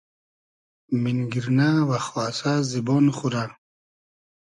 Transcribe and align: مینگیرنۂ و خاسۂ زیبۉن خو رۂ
مینگیرنۂ 1.01 1.69
و 1.89 1.91
خاسۂ 2.07 2.53
زیبۉن 2.69 3.05
خو 3.17 3.27
رۂ 3.33 3.43